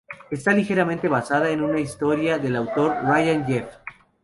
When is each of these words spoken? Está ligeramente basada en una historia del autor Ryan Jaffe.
Está 0.31 0.51
ligeramente 0.53 1.07
basada 1.07 1.51
en 1.51 1.61
una 1.61 1.79
historia 1.79 2.39
del 2.39 2.55
autor 2.55 3.03
Ryan 3.05 3.43
Jaffe. 3.43 3.77